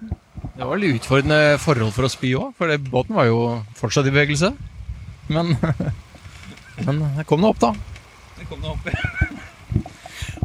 Det 0.57 0.67
var 0.67 0.81
litt 0.81 0.97
utfordrende 1.01 1.59
forhold 1.61 1.93
for 1.97 2.09
å 2.09 2.13
spy 2.13 2.33
òg, 2.39 2.55
for 2.57 2.73
det, 2.73 2.81
båten 2.89 3.17
var 3.19 3.29
jo 3.29 3.41
fortsatt 3.79 4.09
i 4.09 4.15
bevegelse. 4.15 4.55
Men, 5.31 5.53
men 6.87 7.05
det 7.19 7.27
kom 7.29 7.45
nå 7.45 7.53
opp, 7.53 7.61
da. 7.61 7.75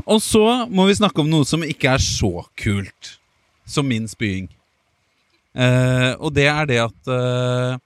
Og 0.06 0.20
så 0.22 0.44
må 0.70 0.86
vi 0.89 0.98
snakke 1.00 1.24
om 1.24 1.32
noe 1.32 1.48
som 1.48 1.63
ikke 1.65 1.96
er 1.96 2.04
så 2.04 2.44
kult 2.60 3.15
som 3.65 3.88
min 3.89 4.06
spying. 4.12 4.50
Eh, 5.56 6.12
og 6.20 6.36
det 6.36 6.50
er 6.51 6.68
det 6.70 6.82
at 6.84 7.10
eh, 7.15 7.77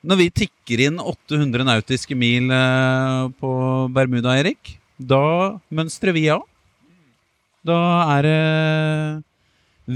Når 0.00 0.16
vi 0.16 0.30
tikker 0.32 0.80
inn 0.86 0.96
800 0.96 1.64
nautiske 1.68 2.16
mil 2.16 2.48
eh, 2.56 3.24
på 3.36 3.50
Bermuda, 3.92 4.32
Erik, 4.40 4.78
da 4.96 5.60
mønstrer 5.68 6.14
vi 6.16 6.22
av. 6.32 6.46
Da 7.68 7.76
er 8.16 8.24
det 8.24 9.24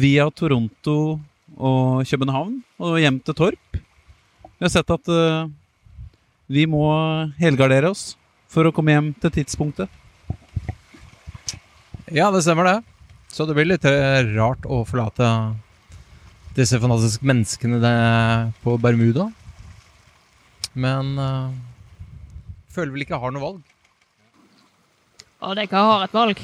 via 0.02 0.26
Toronto 0.28 1.16
og 1.56 2.04
København 2.04 2.58
og 2.84 2.98
hjem 3.00 3.16
til 3.24 3.36
Torp. 3.38 3.78
Vi 4.44 4.66
har 4.66 4.72
sett 4.74 4.92
at 4.92 5.08
eh, 5.08 5.46
vi 6.52 6.66
må 6.68 6.84
helgardere 7.38 7.94
oss 7.94 8.10
for 8.52 8.68
å 8.68 8.72
komme 8.76 8.92
hjem 8.92 9.08
til 9.22 9.32
tidspunktet. 9.38 9.88
Ja, 12.12 12.28
det 12.28 12.42
stemmer 12.44 12.68
det. 12.68 12.76
Så 13.32 13.48
det 13.48 13.56
blir 13.56 13.70
litt 13.70 13.88
eh, 13.88 14.20
rart 14.36 14.68
å 14.68 14.82
forlate 14.84 15.30
disse 16.60 16.76
fantastiske 16.76 17.24
menneskene 17.24 17.80
på 18.60 18.76
Bermuda. 18.84 19.30
Men 20.74 21.14
uh, 21.20 21.54
føler 22.74 22.94
vel 22.94 23.06
ikke 23.06 23.20
har 23.22 23.34
noe 23.34 23.44
valg. 23.44 23.62
Og 25.44 25.56
dere 25.58 25.86
har 25.88 26.06
et 26.06 26.16
valg. 26.16 26.40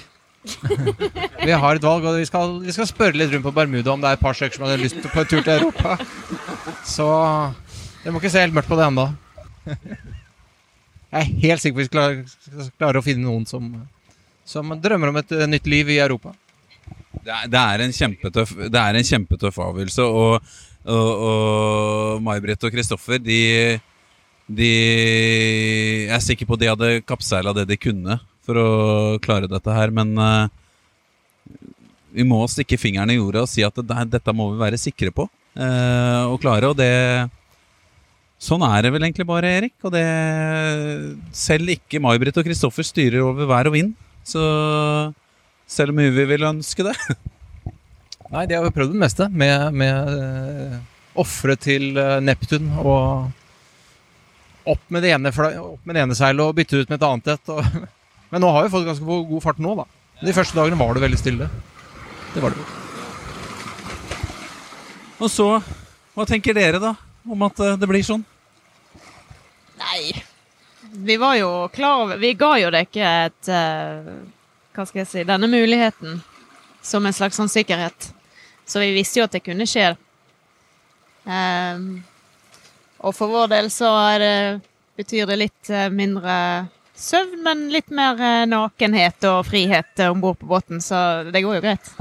Vi 1.47 1.53
har 1.53 1.77
et 1.77 1.85
valg, 1.85 2.05
og 2.09 2.17
vi 2.17 2.25
skal, 2.25 2.55
vi 2.65 2.73
skal 2.73 2.87
spørre 2.89 3.17
litt 3.17 3.33
rundt 3.33 3.45
på 3.45 3.53
Bermuda 3.53 3.93
om 3.93 4.01
det 4.01 4.09
er 4.09 4.17
et 4.17 4.23
par 4.23 4.37
stykker 4.37 4.57
som 4.57 4.65
hadde 4.65 4.81
lyst 4.81 4.97
til 4.97 5.13
på 5.13 5.21
en 5.21 5.29
tur 5.29 5.43
til 5.45 5.53
Europa. 5.53 5.97
Så 6.89 7.09
dere 8.01 8.15
må 8.15 8.23
ikke 8.23 8.33
se 8.33 8.45
helt 8.45 8.57
mørkt 8.57 8.71
på 8.71 8.79
det 8.79 8.87
ennå. 8.87 9.05
Jeg 11.11 11.21
er 11.21 11.33
helt 11.43 11.63
sikker 11.63 11.77
på 11.77 11.83
at 11.83 11.85
vi 11.85 11.89
skal 11.91 11.99
klare, 11.99 12.25
skal 12.31 12.71
klare 12.79 13.03
å 13.03 13.05
finne 13.05 13.27
noen 13.27 13.45
som, 13.49 13.69
som 14.49 14.73
drømmer 14.81 15.13
om 15.13 15.21
et 15.21 15.37
eh, 15.37 15.49
nytt 15.51 15.69
liv 15.69 15.93
i 15.93 16.01
Europa. 16.01 16.33
Det 17.21 17.33
er, 17.35 17.49
det 17.51 17.61
er 17.61 17.83
en 17.85 17.93
kjempetøff 17.93 18.53
Det 18.71 18.81
er 18.81 18.97
en 18.97 19.07
kjempetøff 19.09 19.59
avgjørelse, 19.61 20.07
og, 20.07 20.53
og, 20.89 21.25
og 21.29 22.25
May-Britt 22.25 22.65
og 22.65 22.73
Kristoffer, 22.73 23.21
de, 23.21 23.41
de 24.51 24.71
Jeg 26.09 26.15
er 26.17 26.25
sikker 26.25 26.49
på 26.49 26.59
de 26.59 26.71
hadde 26.71 26.95
kappseila 27.07 27.55
det 27.55 27.69
de 27.71 27.79
kunne 27.79 28.19
for 28.47 28.59
å 28.59 28.71
klare 29.23 29.51
dette 29.51 29.75
her, 29.75 29.93
men 29.95 30.17
eh, 30.19 30.49
vi 32.17 32.27
må 32.27 32.41
stikke 32.51 32.81
fingeren 32.81 33.13
i 33.13 33.19
jorda 33.21 33.45
og 33.45 33.51
si 33.51 33.63
at 33.67 33.77
det, 33.79 34.07
dette 34.17 34.35
må 34.35 34.49
vi 34.51 34.63
være 34.63 34.81
sikre 34.81 35.13
på 35.15 35.29
eh, 35.55 36.25
og 36.27 36.41
klare, 36.43 36.73
og 36.73 36.81
det 36.81 36.91
Sånn 38.41 38.63
er 38.65 38.87
det 38.87 38.91
vel 38.95 39.05
egentlig 39.05 39.27
bare, 39.29 39.51
Erik. 39.59 39.75
Og 39.85 39.93
det 39.93 40.05
Selv 41.37 41.75
ikke 41.75 42.01
May-Britt 42.01 42.39
og 42.41 42.47
Kristoffer 42.47 42.87
styrer 42.89 43.21
over 43.21 43.45
vær 43.45 43.69
og 43.69 43.75
vind. 43.75 43.91
Så 44.25 44.41
selv 45.69 45.93
om 45.93 46.01
vi 46.01 46.25
vil 46.25 46.47
ønske 46.49 46.87
det 46.87 46.95
Nei, 48.33 48.47
de 48.47 48.57
har 48.57 48.65
jo 48.65 48.73
prøvd 48.73 48.95
det 48.95 49.03
meste 49.03 49.27
med, 49.29 49.75
med 49.75 50.09
uh, 50.15 50.75
ofre 51.19 51.57
til 51.59 51.97
eh, 51.99 52.21
Neptun 52.23 52.69
og 52.79 53.33
opp 54.73 54.85
med 54.93 55.05
det 55.05 55.13
ene, 55.17 55.33
fla- 55.35 55.53
opp 55.63 55.87
med 55.87 55.97
det 55.99 56.05
ene 56.05 56.17
seilet 56.19 56.45
og 56.45 56.57
bytte 56.59 56.81
ut 56.83 56.91
med 56.91 56.99
et 57.01 57.07
annet 57.09 57.33
et. 57.35 57.53
Og, 57.55 57.89
men 58.33 58.45
nå 58.45 58.53
har 58.55 58.67
vi 58.67 58.73
fått 58.75 58.87
ganske 58.89 59.19
god 59.31 59.45
fart 59.45 59.61
nå, 59.63 59.75
da. 59.83 59.87
De 60.21 60.35
første 60.37 60.57
dagene 60.59 60.79
var 60.81 60.95
det 60.97 61.05
veldig 61.07 61.19
stille. 61.21 61.49
Det 62.35 62.43
var 62.45 62.55
det. 62.55 62.67
Og 65.21 65.29
så 65.33 65.47
Hva 66.17 66.25
tenker 66.29 66.57
dere, 66.57 66.81
da? 66.83 66.95
Om 67.29 67.43
at 67.47 67.61
eh, 67.65 67.77
det 67.81 67.89
blir 67.89 68.05
sånn? 68.05 68.23
Nei. 69.81 70.11
Vi 70.91 71.17
var 71.21 71.37
jo 71.39 71.51
klar 71.73 72.05
over 72.05 72.19
Vi 72.21 72.33
ga 72.41 72.55
jo 72.61 72.71
det 72.73 72.81
ikke 72.89 73.11
et 73.27 73.51
eh, 73.53 74.09
Hva 74.75 74.87
skal 74.89 75.03
jeg 75.03 75.11
si 75.11 75.25
Denne 75.29 75.49
muligheten 75.51 76.19
som 76.83 77.05
en 77.05 77.13
slags 77.13 77.37
sånn 77.37 77.51
sikkerhet. 77.53 78.07
Så 78.65 78.81
vi 78.81 78.95
visste 78.97 79.21
jo 79.21 79.27
at 79.27 79.35
det 79.35 79.43
kunne 79.45 79.67
skje. 79.69 79.91
Ehm, 81.29 82.01
og 83.01 83.17
for 83.17 83.33
vår 83.33 83.51
del 83.53 83.71
så 83.73 83.91
er 84.13 84.23
det, 84.23 84.37
betyr 85.01 85.29
det 85.31 85.39
litt 85.41 85.73
eh, 85.73 85.89
mindre 85.93 86.35
søvn, 87.01 87.41
men 87.45 87.69
litt 87.73 87.91
mer 87.95 88.21
eh, 88.21 88.47
nakenhet 88.51 89.25
og 89.31 89.45
frihet 89.49 90.05
om 90.11 90.21
bord 90.23 90.41
på 90.41 90.51
båten, 90.51 90.83
så 90.85 91.25
det 91.31 91.43
går 91.45 91.59
jo 91.59 91.65
greit. 91.65 91.93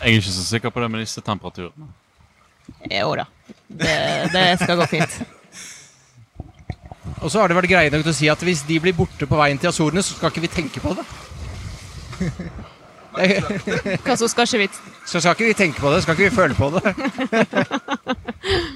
Jeg 0.00 0.10
er 0.10 0.18
ikke 0.18 0.34
så 0.34 0.44
sikker 0.50 0.74
på 0.74 0.82
det 0.84 0.90
med 0.92 1.04
disse 1.04 1.22
temperaturene. 1.24 1.88
Jo 2.90 3.14
da. 3.16 3.24
Det, 3.68 3.96
det 4.32 4.44
skal 4.60 4.78
gå 4.80 4.88
fint. 4.90 5.16
Og 7.24 7.30
så 7.32 7.40
har 7.40 7.48
det 7.48 7.56
vært 7.56 7.70
greie 7.70 7.92
nok 7.92 8.04
til 8.04 8.12
å 8.12 8.16
si 8.16 8.28
at 8.28 8.42
hvis 8.44 8.64
de 8.68 8.76
blir 8.84 8.96
borte 8.96 9.28
på 9.28 9.38
veien 9.38 9.60
til 9.60 9.70
Azorene, 9.70 10.04
så 10.04 10.16
skal 10.16 10.32
ikke 10.32 10.44
vi 10.44 10.52
tenke 10.52 10.84
på 10.84 10.92
det. 10.98 11.04
Hva 13.14 14.16
så 14.18 14.28
skal 14.30 14.48
ikke 14.48 14.60
vi 14.64 14.68
Så 15.06 15.20
skal 15.20 15.34
ikke 15.34 15.46
vi 15.46 15.56
tenke 15.58 15.80
på 15.82 15.92
det, 15.92 16.02
skal 16.02 16.16
ikke 16.16 16.28
vi 16.30 16.34
føle 16.34 16.54
på 16.58 16.70
det. 16.74 16.82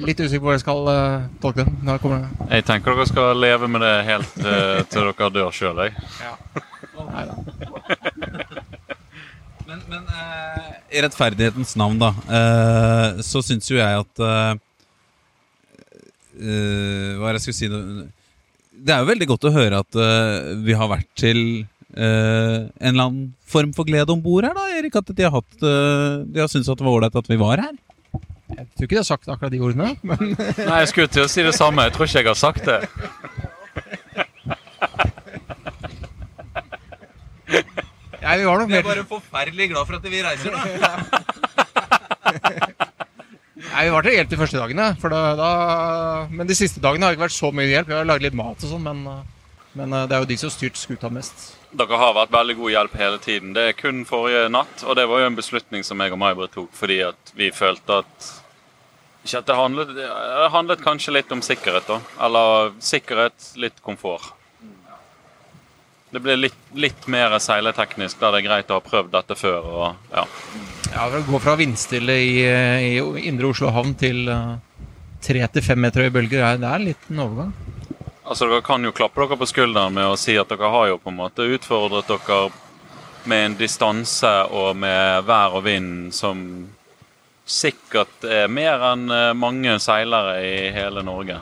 Litt 0.07 0.21
usikker 0.21 0.42
på 0.42 0.47
hvor 0.47 0.57
jeg 0.57 0.62
skal 0.62 0.90
uh, 0.90 1.26
tolke 1.42 1.64
den. 1.64 1.78
Nå 1.87 1.99
kommer 2.02 2.25
det. 2.25 2.49
Jeg 2.59 2.66
tenker 2.68 2.95
dere 2.95 3.09
skal 3.09 3.40
leve 3.40 3.68
med 3.71 3.85
det 3.85 3.95
helt 4.09 4.38
uh, 4.45 4.80
til 4.90 5.11
dere 5.11 5.30
dør 5.35 5.54
sjøl. 5.54 5.83
Neida. 6.99 7.35
Men, 9.68 9.83
men 9.90 10.02
uh, 10.09 10.68
i 10.88 11.02
rettferdighetens 11.04 11.75
navn, 11.76 11.99
da, 12.00 12.09
eh, 12.33 13.18
så 13.21 13.42
syns 13.45 13.66
jo 13.68 13.76
jeg 13.76 13.99
at 14.00 14.23
Hva 16.38 17.28
er 17.28 17.35
det 17.35 17.42
jeg 17.42 17.45
skulle 17.45 17.59
si? 17.59 17.68
Det 18.78 18.95
er 18.95 19.02
jo 19.02 19.11
veldig 19.11 19.28
godt 19.28 19.49
å 19.50 19.52
høre 19.52 19.83
at 19.83 19.99
vi 20.64 20.76
har 20.78 20.88
vært 20.88 21.11
til 21.18 21.40
en 21.97 22.92
eller 22.92 23.04
annen 23.09 23.35
form 23.49 23.73
for 23.76 23.88
glede 23.88 24.12
om 24.12 24.21
bord 24.23 24.45
her, 24.45 24.54
da, 24.57 24.66
Erik. 24.76 24.97
At 25.00 25.09
de 25.09 25.25
har, 25.25 25.33
hatt, 25.33 25.54
eh, 25.62 26.25
de 26.28 26.42
har 26.42 26.50
syntes 26.52 26.68
at 26.68 26.78
det 26.80 26.87
var 26.87 26.99
ålreit 26.99 27.16
at 27.16 27.30
vi 27.30 27.38
var 27.40 27.62
her. 27.64 27.76
Jeg 28.49 28.66
tror 28.75 28.87
ikke 28.87 28.97
de 28.97 29.02
har 29.02 29.09
sagt 29.09 29.28
akkurat 29.28 29.52
de 29.52 29.61
ordene. 29.61 29.95
Men 30.02 30.35
Nei, 30.37 30.78
jeg 30.83 30.90
skulle 30.92 31.12
til 31.12 31.25
å 31.25 31.30
si 31.30 31.45
det 31.45 31.54
samme. 31.57 31.85
Jeg 31.88 31.97
tror 31.97 32.09
ikke 32.09 32.23
jeg 32.23 32.28
har 32.28 32.38
sagt 32.38 32.64
det. 32.68 32.80
Nei, 38.18 38.35
vi 38.40 38.45
var 38.45 38.61
nok 38.61 38.73
mer 38.73 39.02
forferdelig 39.09 39.71
glad 39.71 39.88
for 39.88 39.97
at 39.97 40.09
vi 40.09 40.21
reiser, 40.25 40.52
da. 40.52 40.61
Nei, 43.68 43.85
vi 43.87 43.92
var 43.95 44.04
til 44.04 44.16
hjelp 44.16 44.30
de 44.33 44.38
første 44.40 44.61
dagene. 44.61 44.87
For 45.00 45.12
da, 45.12 45.21
da, 45.38 45.50
men 46.33 46.49
de 46.49 46.57
siste 46.57 46.83
dagene 46.83 47.07
har 47.07 47.14
det 47.14 47.18
ikke 47.18 47.28
vært 47.28 47.37
så 47.37 47.52
mye 47.54 47.71
hjelp. 47.71 47.88
Vi 47.90 47.97
har 47.97 48.09
laget 48.09 48.28
litt 48.28 48.38
mat 48.38 48.64
og 48.64 48.73
sånn, 48.73 48.85
men, 48.85 49.04
uh, 49.07 49.38
men 49.78 49.94
uh, 49.94 50.02
det 50.11 50.16
er 50.18 50.25
jo 50.25 50.28
de 50.32 50.37
som 50.40 50.50
har 50.50 50.56
styrt 50.56 50.80
skuta 50.80 51.11
mest. 51.14 51.47
Dere 51.78 51.99
har 52.00 52.14
vært 52.16 52.32
veldig 52.35 52.56
god 52.58 52.73
hjelp 52.75 52.94
hele 52.99 53.18
tiden. 53.23 53.54
Det 53.56 53.64
er 53.70 53.76
kun 53.78 54.02
forrige 54.08 54.47
natt, 54.52 54.82
og 54.88 54.97
det 54.99 55.04
var 55.11 55.23
jo 55.23 55.30
en 55.30 55.37
beslutning 55.38 55.85
som 55.87 56.00
jeg 56.00 56.14
og 56.14 56.20
May-Britt 56.23 56.54
tok 56.56 56.70
fordi 56.76 57.00
at 57.11 57.32
vi 57.37 57.50
følte 57.54 58.02
at 58.02 58.28
ikke 59.28 59.40
at 59.42 59.49
det 59.50 59.56
handlet, 59.58 59.90
det 59.99 60.06
handlet 60.54 60.80
kanskje 60.80 61.12
litt 61.12 61.32
om 61.35 61.42
sikkerhet, 61.44 61.85
da. 61.90 61.99
Eller 62.25 62.70
sikkerhet, 62.80 63.50
litt 63.61 63.82
komfort. 63.85 64.30
Det 66.08 66.23
blir 66.25 66.38
litt, 66.40 66.56
litt 66.73 67.04
mer 67.12 67.35
seileteknisk, 67.42 68.16
der 68.23 68.32
det 68.32 68.38
er 68.40 68.47
greit 68.47 68.70
å 68.73 68.78
ha 68.78 68.85
prøvd 68.87 69.11
dette 69.12 69.37
før. 69.37 69.66
og 69.68 70.14
ja. 70.14 70.23
Ja, 70.94 71.04
Å 71.04 71.20
gå 71.26 71.40
fra 71.44 71.58
vindstille 71.61 72.14
i, 72.16 72.30
uh, 72.49 72.80
i 73.20 73.26
indre 73.28 73.50
Oslo 73.50 73.68
havn 73.75 73.92
til 74.00 74.23
uh, 74.32 74.54
tre 75.20 75.42
til 75.52 75.66
fem 75.66 75.82
meter 75.85 76.06
høye 76.06 76.14
bølger, 76.14 76.40
er- 76.49 76.62
det 76.62 76.70
er 76.70 76.78
en 76.80 76.88
liten 76.88 77.20
overgang. 77.26 77.52
Altså, 78.28 78.44
Dere 78.44 78.61
kan 78.61 78.85
jo 78.85 78.92
klappe 78.92 79.25
dere 79.25 79.38
på 79.40 79.49
skulderen 79.49 79.94
med 79.97 80.04
å 80.04 80.16
si 80.20 80.35
at 80.37 80.50
dere 80.52 80.68
har 80.68 80.90
jo 80.90 80.99
på 81.00 81.08
en 81.08 81.16
måte 81.16 81.47
utfordret 81.49 82.11
dere 82.11 82.50
med 83.28 83.44
en 83.47 83.56
distanse 83.56 84.32
og 84.52 84.76
med 84.76 85.25
vær 85.28 85.56
og 85.56 85.64
vind 85.64 86.12
som 86.16 86.42
sikkert 87.49 88.26
er 88.28 88.50
mer 88.52 88.85
enn 88.90 89.08
eh, 89.08 89.32
mange 89.37 89.78
seilere 89.80 90.37
i 90.44 90.54
hele 90.76 91.02
Norge. 91.04 91.40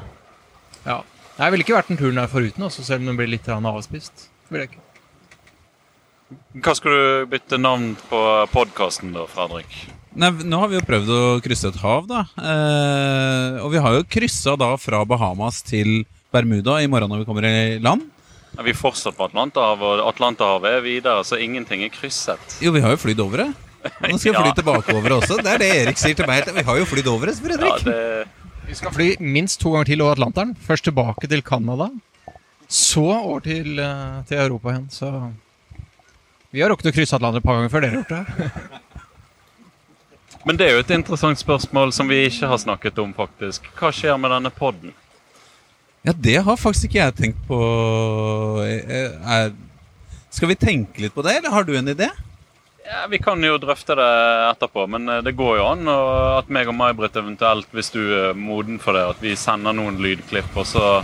Ja. 0.86 1.00
Jeg 1.36 1.52
ville 1.52 1.66
ikke 1.66 1.76
vært 1.76 1.90
den 1.90 1.98
turen 2.00 2.20
der 2.20 2.30
foruten, 2.30 2.64
også, 2.64 2.86
selv 2.86 3.02
om 3.02 3.10
den 3.10 3.18
blir 3.18 3.28
litt 3.28 3.48
avspist. 3.50 4.28
Vil 4.48 4.62
jeg 4.62 4.70
ikke. 4.70 4.84
Hva 6.62 6.72
skal 6.78 6.94
du 6.94 7.26
bytte 7.34 7.58
navn 7.60 7.92
på 8.08 8.20
podkasten 8.54 9.12
da, 9.14 9.26
Fredrik? 9.30 9.74
Nei, 10.16 10.30
nå 10.48 10.62
har 10.62 10.70
vi 10.70 10.78
jo 10.78 10.86
prøvd 10.86 11.10
å 11.12 11.22
krysse 11.44 11.74
et 11.74 11.82
hav, 11.82 12.06
da. 12.08 12.22
Eh, 12.40 13.58
og 13.60 13.74
vi 13.74 13.82
har 13.82 13.98
jo 13.98 14.06
kryssa 14.08 14.54
da 14.58 14.72
fra 14.80 15.02
Bahamas 15.04 15.60
til 15.66 16.06
Bermuda 16.36 16.78
i 16.84 16.88
morgen 16.92 17.10
når 17.12 17.24
vi 17.24 17.28
kommer 17.28 17.48
i 17.48 17.78
land. 17.82 18.06
Er 18.56 18.64
vi 18.64 18.72
fortsatt 18.76 19.16
på 19.18 19.26
Atlanterhavet, 19.28 20.00
og 20.00 20.08
Atlanterhavet 20.14 20.78
er 20.78 20.84
videre, 20.84 21.24
så 21.28 21.36
ingenting 21.40 21.82
er 21.84 21.90
krysset. 21.92 22.40
Jo, 22.64 22.70
vi 22.72 22.80
har 22.84 22.94
jo 22.94 23.00
flydd 23.02 23.20
over 23.24 23.42
det. 23.44 23.48
Nå 24.10 24.16
skal 24.18 24.32
vi 24.32 24.38
fly 24.40 24.48
Ja. 24.50 24.54
tilbake 24.56 24.94
over 24.96 25.12
det 25.12 25.16
også. 25.20 25.36
Det 25.44 25.50
er 25.52 25.60
det 25.62 25.68
Erik 25.82 26.00
sier 26.00 26.16
til 26.18 26.26
meg. 26.30 26.48
Vi 26.56 26.64
har 26.64 26.78
jo 26.80 26.86
flydd 26.88 27.10
over 27.12 27.28
det, 27.30 27.36
Ja, 27.36 27.44
Fredrik. 27.44 27.84
det, 27.84 28.28
Vi 28.66 28.74
skal 28.74 28.90
fly 28.96 29.08
minst 29.20 29.60
to 29.62 29.70
ganger 29.76 29.86
til 29.92 30.00
over 30.02 30.16
Atlanteren. 30.16 30.56
Først 30.66 30.84
tilbake 30.88 31.28
til 31.30 31.42
Canada, 31.46 31.90
så 32.66 33.04
over 33.20 33.44
til, 33.44 33.78
eh, 33.78 34.22
til 34.26 34.40
Europa 34.42 34.72
igjen. 34.72 34.88
Så 34.90 35.10
vi 36.50 36.64
har 36.64 36.72
rukket 36.72 36.90
å 36.90 36.94
krysse 36.96 37.14
Atlanteren 37.14 37.44
et 37.44 37.46
par 37.46 37.60
ganger 37.60 37.70
før 37.76 37.80
dere 37.84 37.90
har 37.90 38.02
gjort 38.02 38.16
det. 38.16 38.26
men 40.46 40.56
det 40.56 40.66
er 40.66 40.72
jo 40.76 40.82
et 40.84 40.90
interessant 40.96 41.38
spørsmål 41.38 41.92
som 41.92 42.08
vi 42.08 42.24
ikke 42.26 42.48
har 42.50 42.58
snakket 42.58 42.98
om, 43.02 43.12
faktisk. 43.14 43.68
Hva 43.78 43.92
skjer 43.94 44.18
med 44.18 44.30
denne 44.34 44.50
podden? 44.50 44.92
Ja, 46.06 46.12
det 46.14 46.36
har 46.46 46.56
faktisk 46.60 46.86
ikke 46.90 47.00
jeg 47.02 47.14
tenkt 47.18 47.40
på. 47.48 47.56
Eh, 48.62 49.10
Er, 49.26 49.50
skal 50.30 50.48
vi 50.52 50.56
tenke 50.60 51.02
litt 51.02 51.14
på 51.16 51.24
det, 51.26 51.38
eller 51.40 51.50
har 51.54 51.64
du 51.66 51.72
en 51.76 51.88
idé? 51.90 52.06
Ja, 52.86 53.06
Vi 53.10 53.18
kan 53.18 53.42
jo 53.42 53.56
drøfte 53.58 53.96
det 53.98 54.06
etterpå, 54.52 54.84
men 54.92 55.08
eh, 55.10 55.22
det 55.26 55.34
går 55.38 55.56
jo 55.58 55.64
an 55.72 55.88
og 55.90 56.10
at 56.44 56.52
meg 56.54 56.68
og 56.70 56.76
May-Britt 56.78 57.18
eventuelt, 57.18 57.66
hvis 57.74 57.90
du 57.90 57.98
er 58.14 58.38
moden 58.38 58.78
for 58.78 58.94
det, 58.94 59.02
at 59.16 59.22
vi 59.24 59.34
sender 59.34 59.74
noen 59.74 59.98
lydklipp, 59.98 60.52
og 60.54 60.66
så 60.70 61.02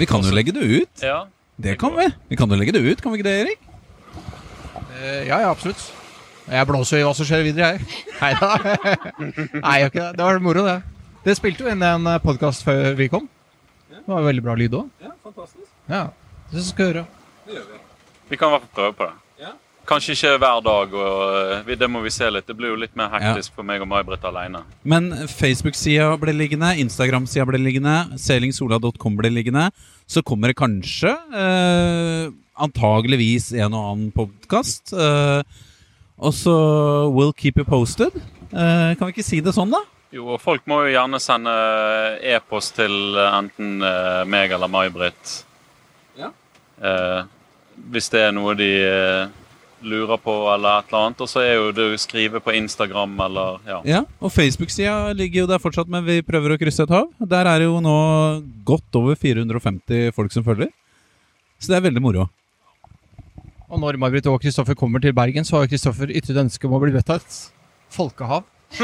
Vi 0.00 0.06
kan 0.08 0.24
jo 0.26 0.34
legge 0.34 0.52
det 0.56 0.64
ut. 0.66 1.02
Ja. 1.04 1.26
Det 1.60 1.76
kan 1.78 1.94
vi. 1.94 2.08
Vi 2.32 2.36
kan 2.40 2.50
jo 2.50 2.56
legge 2.58 2.72
det 2.74 2.82
ut, 2.82 3.02
kan 3.04 3.12
vi 3.12 3.20
ikke 3.20 3.28
det, 3.30 3.38
Erik? 3.44 3.60
Eh, 4.98 5.26
Ja, 5.28 5.38
ja, 5.44 5.50
absolutt. 5.50 5.92
Jeg 6.50 6.66
blåser 6.66 6.98
i 6.98 7.04
hva 7.06 7.14
som 7.14 7.26
skjer 7.28 7.44
videre, 7.46 7.76
jeg. 7.76 8.06
Nei 8.18 8.32
da. 8.34 8.48
Nei, 9.62 9.74
jeg 9.78 9.84
gjør 9.84 9.90
ikke 9.92 10.02
det. 10.02 10.14
Det 10.18 10.24
var 10.26 10.40
moro, 10.42 10.64
det. 10.66 10.80
Det 11.22 11.36
spilte 11.38 11.62
jo 11.62 11.70
inn 11.70 11.84
en 11.86 12.08
podkast 12.24 12.64
før 12.66 12.96
vi 12.98 13.06
kom. 13.12 13.28
Det 14.06 14.12
var 14.14 14.26
veldig 14.26 14.44
bra 14.44 14.54
lyd 14.58 14.76
òg. 14.80 14.88
Ja, 15.02 15.14
fantastisk. 15.24 15.66
Ja. 15.90 16.04
Det 16.50 16.62
skal 16.66 16.86
vi 16.86 16.92
høre. 16.92 17.06
Det 17.46 17.58
gjør 17.58 17.66
Vi 17.72 17.80
Vi 18.30 18.38
kan 18.38 18.48
i 18.48 18.54
hvert 18.54 18.66
fall 18.66 18.74
prøve 18.78 18.94
på 18.98 19.06
det. 19.08 19.44
Ja. 19.44 19.52
Kanskje 19.90 20.14
ikke 20.14 20.36
hver 20.38 20.60
dag, 20.62 20.92
og 20.94 21.68
eh, 21.68 21.76
det 21.80 21.88
må 21.90 22.02
vi 22.04 22.12
se 22.14 22.28
litt. 22.30 22.46
Det 22.46 22.54
blir 22.58 22.70
jo 22.70 22.78
litt 22.78 22.94
mer 22.98 23.10
hektisk 23.10 23.56
for 23.56 23.66
meg 23.66 23.82
og 23.82 23.88
May-Britt 23.90 24.26
alene. 24.28 24.62
Men 24.86 25.10
Facebook-sida 25.26 26.12
ble 26.22 26.34
liggende, 26.36 26.76
Instagram-sida 26.84 27.46
ble 27.48 27.58
liggende, 27.58 27.96
selingsola.com 28.18 29.18
ble 29.18 29.32
liggende. 29.34 29.68
Så 30.06 30.22
kommer 30.26 30.52
det 30.52 30.60
kanskje, 30.60 31.10
eh, 31.10 32.30
antageligvis 32.60 33.52
en 33.58 33.74
og 33.74 33.90
annen 33.92 34.12
podkast. 34.14 34.92
Eh, 34.94 35.42
og 36.20 36.34
så 36.36 36.54
We'll 37.10 37.34
keep 37.34 37.58
you 37.58 37.64
posted. 37.64 38.14
Eh, 38.52 38.94
kan 38.94 39.08
vi 39.08 39.14
ikke 39.14 39.26
si 39.26 39.40
det 39.40 39.54
sånn, 39.56 39.70
da? 39.74 39.82
Jo, 40.10 40.24
og 40.34 40.40
folk 40.42 40.64
må 40.66 40.80
jo 40.84 40.94
gjerne 40.94 41.20
sende 41.22 41.52
e-post 42.32 42.74
til 42.80 43.14
eh, 43.14 43.36
enten 43.36 43.78
eh, 43.86 44.24
meg 44.26 44.50
eller 44.56 44.70
May-Britt 44.72 45.36
eh, 46.80 47.20
hvis 47.90 48.10
det 48.12 48.24
er 48.26 48.34
noe 48.34 48.56
de 48.58 48.68
eh, 48.84 49.30
lurer 49.86 50.18
på 50.20 50.32
eller 50.52 50.80
et 50.82 50.90
eller 50.90 51.06
annet. 51.06 51.22
Og 51.24 51.30
så 51.30 51.40
er 51.44 51.54
jo 51.54 51.70
det 51.76 51.86
å 51.88 52.00
skrive 52.00 52.42
på 52.44 52.52
Instagram 52.58 53.14
eller 53.26 53.62
ja. 53.68 53.78
Ja, 53.88 54.00
og 54.20 54.32
Facebook-sida 54.34 55.14
ligger 55.16 55.44
jo 55.44 55.50
der 55.50 55.62
fortsatt, 55.62 55.88
men 55.92 56.04
vi 56.04 56.20
prøver 56.26 56.54
å 56.54 56.58
krysse 56.60 56.84
et 56.84 56.92
hav. 56.92 57.08
Der 57.20 57.48
er 57.48 57.62
det 57.62 57.70
jo 57.70 57.80
nå 57.84 57.96
godt 58.68 59.00
over 59.00 59.16
450 59.16 60.12
folk 60.16 60.34
som 60.34 60.44
følger. 60.46 60.72
Så 61.60 61.72
det 61.72 61.80
er 61.80 61.88
veldig 61.88 62.04
moro. 62.04 62.28
Og 63.70 63.78
når 63.78 64.00
May-Britt 64.02 64.26
og 64.26 64.40
Kristoffer 64.42 64.74
kommer 64.74 65.02
til 65.02 65.14
Bergen, 65.14 65.46
så 65.46 65.60
har 65.60 65.70
Kristoffer 65.70 66.10
ytret 66.10 66.40
ønske 66.42 66.66
om 66.66 66.74
å 66.74 66.80
bli 66.82 66.92
bedt 66.94 67.12
av 67.12 67.20
et 67.22 67.36
folkehav. 67.94 68.44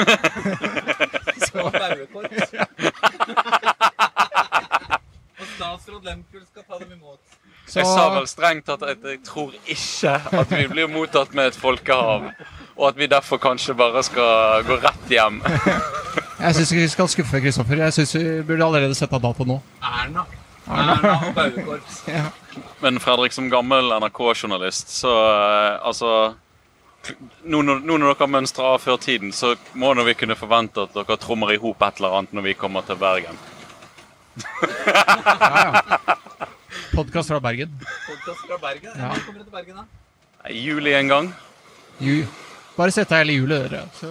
Så, 7.67 7.81
Jeg 7.81 7.87
sa 7.87 8.05
vel 8.15 8.27
strengt 8.31 8.69
at 8.71 8.83
jeg, 8.87 8.99
jeg 9.03 9.19
tror 9.27 9.55
ikke 9.67 10.13
at 10.39 10.53
vi 10.53 10.67
blir 10.71 10.87
mottatt 10.91 11.35
med 11.35 11.51
et 11.51 11.59
folkehav. 11.59 12.29
Og 12.77 12.89
at 12.89 12.99
vi 12.99 13.09
derfor 13.11 13.41
kanskje 13.43 13.75
bare 13.75 14.03
skal 14.07 14.63
gå 14.69 14.79
rett 14.85 15.11
hjem. 15.11 15.41
jeg 16.45 16.55
syns 16.59 16.73
vi 16.77 16.89
skal 16.93 17.11
skuffe 17.11 17.41
Kristoffer. 17.43 17.83
Jeg 17.89 17.97
syns 17.97 18.15
vi 18.15 18.25
burde 18.47 18.65
allerede 18.69 18.95
sette 18.95 19.19
av 19.19 19.25
dato 19.25 19.47
nå. 19.49 19.59
Erna. 19.83 20.27
Erna 20.67 21.17
og 21.29 21.35
Bauekorps. 21.35 22.03
Ja. 22.17 22.29
Men 22.81 23.01
Fredrik, 23.03 23.35
som 23.37 23.51
gammel 23.53 23.91
NRK-journalist, 23.99 24.89
så 24.95 25.11
eh, 25.13 25.75
altså 25.85 26.13
nå 27.45 27.61
når, 27.63 27.83
nå 27.87 27.99
når 28.03 28.15
dere 28.15 28.29
mønstrer 28.31 28.69
av 28.75 28.83
før 28.85 28.99
tiden, 29.03 29.33
så 29.33 29.55
må 29.75 29.93
nå 29.95 30.05
vi 30.07 30.15
kunne 30.19 30.37
forvente 30.39 30.87
at 30.87 30.95
dere 30.97 31.19
trommer 31.23 31.53
i 31.55 31.61
hop 31.63 31.83
et 31.87 32.01
eller 32.01 32.19
annet 32.19 32.35
når 32.37 32.47
vi 32.51 32.55
kommer 32.59 32.87
til 32.87 32.99
Bergen. 33.01 33.39
Ja, 34.67 35.53
ja. 35.65 36.17
Podkast 36.93 37.29
fra 37.29 37.41
Bergen. 37.41 37.73
Podcast 38.07 38.43
fra 38.47 38.59
Bergen. 38.61 38.93
Ja. 38.97 39.09
Når 39.13 39.23
kommer 39.27 39.41
du 39.41 39.45
til 39.45 39.53
Bergen, 39.53 39.77
da? 39.77 39.85
Nei, 40.45 40.55
juli 40.61 40.95
en 40.97 41.09
gang. 41.09 41.31
Ju. 42.01 42.25
Bare 42.77 42.93
sett 42.93 43.09
deg 43.13 43.25
hele 43.25 43.37
julet, 43.39 43.71
dere. 43.71 43.85
Så 43.97 44.11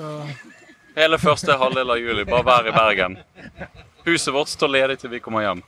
Hele 0.95 1.17
første 1.19 1.57
halvdel 1.59 1.91
av 1.91 1.99
juli. 1.99 2.23
Bare 2.27 2.45
vær 2.47 2.69
i 2.69 2.73
Bergen. 2.75 3.17
Huset 4.05 4.33
vårt 4.33 4.49
står 4.53 4.71
ledig 4.71 4.99
til 5.01 5.11
vi 5.11 5.19
kommer 5.23 5.43
hjem. 5.43 5.61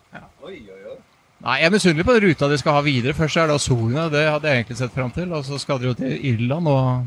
Oi, 0.46 0.56
oi, 0.62 0.82
oi. 0.94 0.98
Nei, 1.44 1.60
Jeg 1.60 1.68
er 1.68 1.74
misunnelig 1.74 2.06
på 2.08 2.16
den 2.16 2.24
ruta 2.30 2.50
de 2.50 2.58
skal 2.58 2.78
ha 2.78 2.82
videre. 2.86 3.14
Først 3.18 3.38
er 3.38 3.50
det 3.50 3.58
Azorene, 3.60 4.08
det 4.14 4.24
hadde 4.26 4.50
jeg 4.50 4.62
egentlig 4.64 4.78
sett 4.80 4.96
fram 4.96 5.12
til. 5.14 5.34
Og 5.38 5.46
så 5.46 5.60
skal 5.62 5.82
de 5.82 5.90
jo 5.92 5.98
til 5.98 6.16
Irland 6.32 6.70
og 6.72 7.06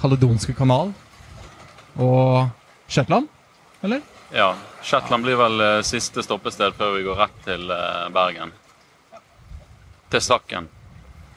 Kaledonske 0.00 0.54
kanal. 0.56 0.92
Og 1.98 2.48
Shetland, 2.88 3.28
eller? 3.82 4.00
Ja, 4.34 4.52
Shetland 4.84 5.24
blir 5.26 5.38
vel 5.40 5.60
eh, 5.64 5.84
siste 5.86 6.22
stoppested 6.24 6.76
før 6.78 6.96
vi 6.96 7.04
går 7.06 7.18
rett 7.18 7.38
til 7.46 7.70
eh, 7.72 8.08
Bergen. 8.14 8.52
Til 10.12 10.24
Stakken. 10.24 10.68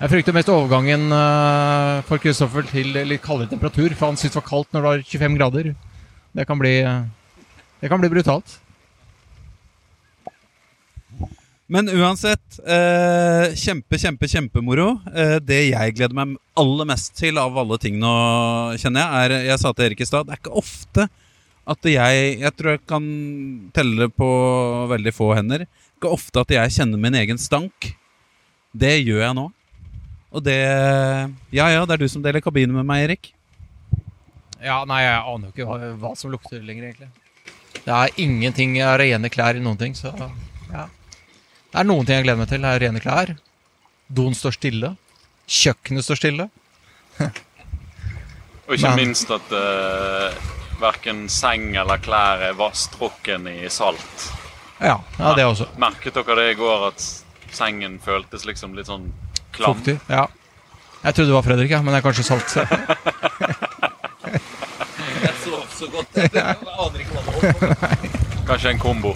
Jeg 0.01 0.09
frykter 0.09 0.33
mest 0.33 0.49
overgangen 0.49 1.11
eh, 1.13 1.99
for 2.07 2.21
Kristoffer 2.21 2.65
til 2.65 2.95
litt 3.05 3.21
kaldere 3.21 3.51
temperatur. 3.51 3.93
For 3.93 4.09
han 4.09 4.17
syntes 4.17 4.33
det 4.33 4.41
var 4.41 4.47
kaldt 4.49 4.71
når 4.73 4.81
det 4.81 4.89
var 4.89 5.03
25 5.11 5.37
grader. 5.37 5.71
Det 6.33 6.45
kan 6.49 6.61
bli, 6.61 6.75
eh, 6.81 7.03
det 7.83 7.91
kan 7.91 8.01
bli 8.01 8.09
brutalt. 8.09 8.55
Men 11.71 11.87
uansett, 11.87 12.59
eh, 12.67 13.53
kjempe, 13.55 13.95
kjempe, 13.95 14.27
kjempemoro. 14.27 14.89
Eh, 15.15 15.37
det 15.39 15.61
jeg 15.69 15.93
gleder 15.95 16.17
meg 16.17 16.33
aller 16.59 16.89
mest 16.89 17.13
til 17.15 17.39
av 17.39 17.55
alle 17.61 17.77
ting 17.79 17.95
nå, 18.01 18.11
kjenner 18.81 19.05
jeg, 19.05 19.31
er 19.31 19.45
Jeg 19.47 19.61
sa 19.61 19.71
til 19.71 19.85
Erik 19.85 20.03
i 20.03 20.07
stad, 20.09 20.27
det 20.27 20.35
er 20.35 20.41
ikke 20.41 20.59
ofte 20.59 21.07
at 21.71 21.87
jeg 21.87 22.39
Jeg 22.41 22.51
tror 22.57 22.71
jeg 22.73 22.83
kan 22.89 23.07
telle 23.71 24.09
på 24.11 24.29
veldig 24.91 25.15
få 25.15 25.31
hender. 25.37 25.65
Ikke 25.95 26.11
ofte 26.11 26.43
at 26.43 26.51
jeg 26.51 26.75
kjenner 26.75 26.99
min 26.99 27.15
egen 27.15 27.39
stank. 27.39 27.93
Det 28.75 28.97
gjør 29.05 29.23
jeg 29.23 29.39
nå. 29.39 29.47
Og 30.33 30.43
det 30.43 30.59
Ja 31.55 31.71
ja, 31.71 31.85
det 31.85 31.95
er 31.95 32.03
du 32.03 32.07
som 32.11 32.21
deler 32.21 32.43
kabine 32.43 32.75
med 32.75 32.83
meg, 32.83 33.07
Erik. 33.07 33.31
Ja, 34.59 34.83
nei, 34.83 35.05
jeg 35.07 35.23
aner 35.23 35.47
jo 35.47 35.55
ikke 35.55 35.71
hva, 35.71 35.93
hva 36.03 36.17
som 36.19 36.35
lukter 36.35 36.59
lenger, 36.59 36.91
egentlig. 36.91 37.09
Det 37.79 37.93
er 37.95 38.19
ingenting 38.19 38.75
av 38.83 38.99
rene 38.99 39.31
klær 39.31 39.55
i 39.55 39.63
noen 39.63 39.79
ting, 39.79 39.95
så 39.95 40.11
ja. 40.67 40.89
Det 41.71 41.79
er 41.79 41.87
noen 41.87 42.05
ting 42.05 42.17
jeg 42.19 42.25
gleder 42.27 42.41
meg 42.41 42.49
til. 42.51 42.61
Det 42.65 42.71
er 42.75 42.83
rene 42.83 42.99
klær. 43.03 43.29
Doen 44.11 44.35
står 44.35 44.57
stille. 44.57 44.89
Kjøkkenet 45.47 46.03
står 46.07 46.19
stille. 46.19 46.49
Og 48.67 48.75
ikke 48.75 48.91
Men- 48.91 48.99
minst 48.99 49.31
at 49.31 49.47
uh, 49.55 50.31
verken 50.81 51.25
seng 51.31 51.75
eller 51.79 51.99
klær 52.03 52.43
er 52.49 52.53
vasstrukken 52.59 53.47
i 53.51 53.69
salt. 53.71 54.27
Ja, 54.81 54.97
ja 55.19 55.33
det 55.37 55.45
også. 55.45 55.67
Merket 55.79 56.15
dere 56.17 56.35
det 56.39 56.47
i 56.55 56.59
går, 56.59 56.87
at 56.89 57.03
sengen 57.53 57.99
føltes 58.01 58.45
liksom 58.47 58.73
litt 58.77 58.87
sånn 58.89 59.11
klam? 59.53 59.75
Fuktig. 59.75 59.97
Ja. 60.09 60.25
Jeg 61.01 61.15
trodde 61.17 61.29
det 61.31 61.35
var 61.35 61.45
Fredrik, 61.45 61.71
ja, 61.73 61.81
men 61.81 61.93
det 61.93 61.99
er 62.01 62.05
kanskje 62.05 62.25
salt. 62.27 62.55
Jeg 65.21 65.33
sov 65.43 65.65
så 65.75 65.87
godt. 65.93 66.17
Jeg 66.17 66.31
aner 66.31 67.03
ikke 67.03 67.13
hva 67.17 67.21
det 67.25 67.31
var. 67.35 67.97
Kanskje 68.47 68.73
en 68.75 68.81
kombo. 68.81 69.15